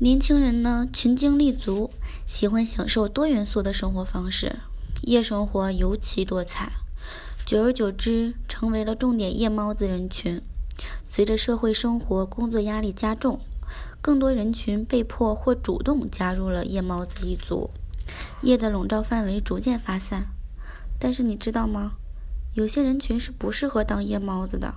[0.00, 1.92] 年轻人呢，群精力足，
[2.26, 4.56] 喜欢享受多元素的生活方式，
[5.02, 6.72] 夜生活尤其多彩。
[7.46, 10.42] 久而久之，成为了重点夜猫子人群。
[11.08, 13.38] 随着社会生活、工作压力加重，
[14.00, 17.70] 更多人群被迫或主动加入了夜猫子一族，
[18.42, 20.26] 夜的笼罩范围逐渐发散。
[20.98, 21.92] 但是你知道吗？
[22.54, 24.74] 有些人群是不适合当夜猫子的，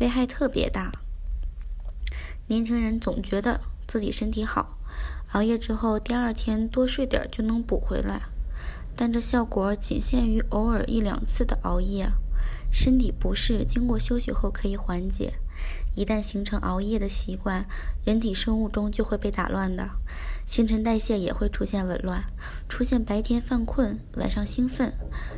[0.00, 0.90] 危害特别大。
[2.46, 3.60] 年轻人总觉得。
[3.88, 4.78] 自己身体好，
[5.32, 8.22] 熬夜之后第二天多睡点就能补回来，
[8.94, 12.12] 但这效果仅限于偶尔一两次的熬夜。
[12.70, 15.38] 身体不适经过休息后可以缓解，
[15.94, 17.64] 一旦形成熬夜的习惯，
[18.04, 19.88] 人体生物钟就会被打乱的，
[20.46, 22.24] 新陈代谢也会出现紊乱，
[22.68, 24.92] 出现白天犯困、晚上兴奋、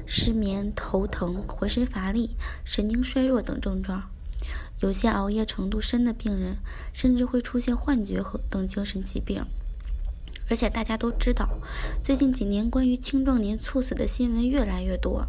[0.05, 4.11] 失眠、头疼、浑身乏力、神经衰弱等症状。
[4.81, 6.57] 有些熬夜程度深的病人，
[6.93, 9.45] 甚至会出现幻觉和等精神疾病。
[10.49, 11.49] 而且大家都知道，
[12.03, 15.27] 最近几年关于青壮年猝死的新闻越来越多。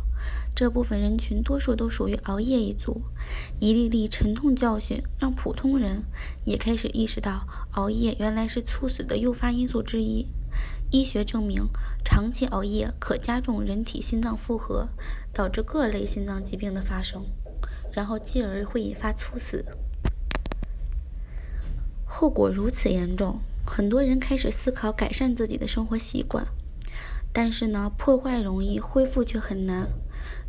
[0.56, 3.04] 这部分人群多数都属于熬夜一族。
[3.60, 6.04] 一粒粒沉痛教训，让普通人
[6.44, 10.28] 也开始意识到，熬夜原来是猝死的诱发因素之一。
[10.90, 11.68] 医学证明，
[12.04, 14.90] 长期熬夜可加重人体心脏负荷，
[15.32, 17.24] 导致各类心脏疾病的发生。
[17.94, 19.66] 然后进而会引发猝死，
[22.06, 26.46] 后果如此严重，很多人开始思考改善自己的生活习惯，
[27.34, 29.88] 但是呢，破坏容易，恢复却很难。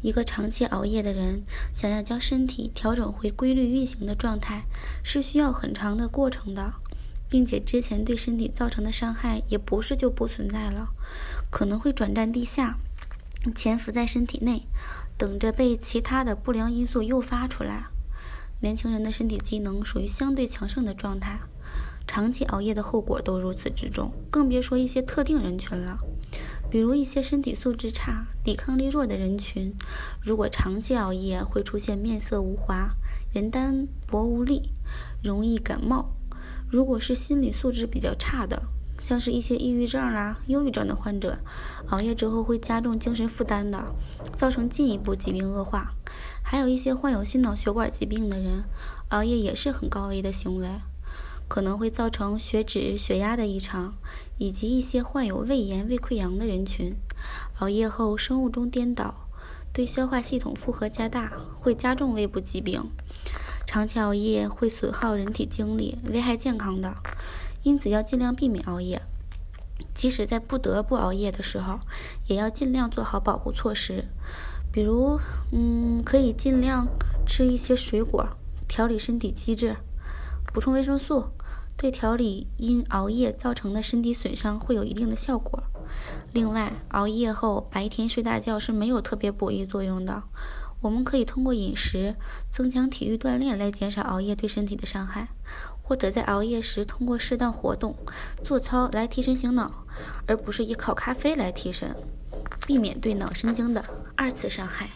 [0.03, 4.65] 一个长期熬夜的人，想要将身体调整回规律运行的状态，
[5.03, 6.75] 是需要很长的过程的，
[7.29, 10.89] 并且之前对身体造成的伤害也不是就不存在了，
[11.51, 12.79] 可能会转战地下，
[13.55, 14.67] 潜伏在身体内。
[15.19, 17.87] 等着被其他的不良因素诱发出来。
[18.61, 21.39] 年轻人的身体机能属于相对强盛的状态，
[22.09, 25.99] 长期熬夜的后果都如此之重，更别说一些特定人群了。
[26.69, 29.73] 比如一些身体素质差、抵抗力弱的人群，
[30.21, 32.97] 如果长期熬夜，会出现面色无华、
[33.33, 34.73] 人单薄无力、
[35.23, 36.17] 容易感冒。
[36.69, 38.63] 如果是心理素质比较差的，
[39.03, 41.39] 像是一些抑郁症啦、忧郁症的患者，
[41.89, 43.93] 熬夜之后会加重精神负担的，
[44.37, 45.95] 造成进一步疾病恶化。
[46.41, 48.63] 还有一些患有心脑血管疾病的人，
[49.09, 50.69] 熬夜也是很高危的行为，
[51.49, 53.95] 可能会造成血脂、血压的异常，
[54.39, 56.95] 以及一些患有胃炎、胃溃疡的人群，
[57.59, 59.29] 熬夜后生物钟颠倒，
[59.73, 62.89] 对消化系统负荷加大，会加重胃部疾病。
[63.67, 66.95] 长期熬夜会损耗人体精力，危害健康的。
[67.63, 69.03] 因此要尽量避免熬夜，
[69.95, 71.79] 即使在不得不熬夜的时候，
[72.27, 74.05] 也要尽量做好保护措施。
[74.73, 75.21] 比如，
[75.53, 76.89] 嗯，可以尽量
[77.27, 78.27] 吃一些水果，
[78.67, 79.77] 调理身体机制，
[80.53, 81.27] 补充维生素，
[81.77, 85.63] 对调理因熬夜造成的身体损伤会有一定的效果。
[86.33, 90.23] 另外，熬夜后白天睡大觉是没有特别补益作用的。
[90.81, 92.17] 我们可以通过饮食、
[92.51, 95.29] 增强体育锻炼来减少熬夜对身体的伤害。
[95.83, 97.95] 或者在熬夜时，通过适当活动、
[98.43, 99.85] 做操来提神醒脑，
[100.27, 101.95] 而不是依靠咖啡来提神，
[102.67, 103.85] 避免对脑神经的
[104.17, 104.91] 二次伤害。